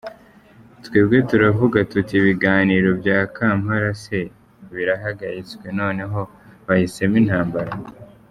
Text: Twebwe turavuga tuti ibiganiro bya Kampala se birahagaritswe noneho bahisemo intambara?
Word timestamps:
Twebwe 0.85 1.17
turavuga 1.29 1.77
tuti 1.91 2.13
ibiganiro 2.21 2.89
bya 3.01 3.19
Kampala 3.35 3.89
se 4.03 4.19
birahagaritswe 4.73 5.65
noneho 5.79 6.19
bahisemo 6.67 7.15
intambara? 7.21 7.71